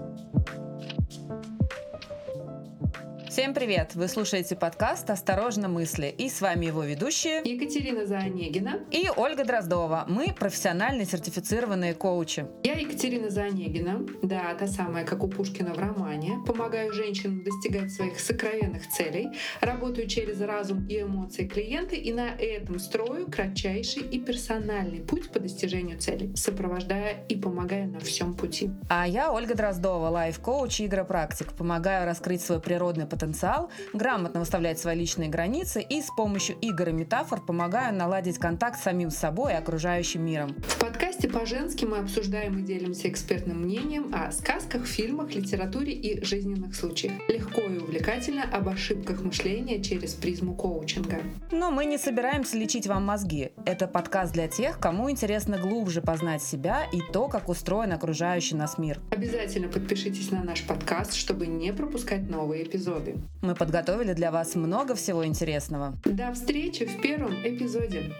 [0.00, 0.59] Thank you.
[3.30, 3.94] Всем привет!
[3.94, 10.04] Вы слушаете подкаст «Осторожно, мысли» и с вами его ведущие Екатерина Заонегина и Ольга Дроздова.
[10.08, 12.48] Мы профессиональные сертифицированные коучи.
[12.64, 16.38] Я Екатерина Заонегина, да, та самая, как у Пушкина в романе.
[16.44, 19.28] Помогаю женщинам достигать своих сокровенных целей,
[19.60, 25.38] работаю через разум и эмоции клиента и на этом строю кратчайший и персональный путь по
[25.38, 28.72] достижению целей, сопровождая и помогая на всем пути.
[28.88, 31.52] А я Ольга Дроздова, лайф-коуч и игропрактик.
[31.52, 36.88] Помогаю раскрыть свой природный потенциал потенциал, грамотно выставлять свои личные границы и с помощью игр
[36.88, 40.54] и метафор помогаю наладить контакт с самим собой и окружающим миром.
[40.66, 46.74] В подкасте по-женски мы обсуждаем и делимся экспертным мнением о сказках, фильмах, литературе и жизненных
[46.74, 47.12] случаях.
[47.28, 51.20] Легко и увлекательно об ошибках мышления через призму коучинга.
[51.52, 53.52] Но мы не собираемся лечить вам мозги.
[53.64, 58.78] Это подкаст для тех, кому интересно глубже познать себя и то, как устроен окружающий нас
[58.78, 58.98] мир.
[59.10, 63.28] Обязательно подпишитесь на наш подкаст, чтобы не пропускать новые эпизоды эпизоды.
[63.42, 65.94] Мы подготовили для вас много всего интересного.
[66.04, 68.12] До встречи в первом эпизоде.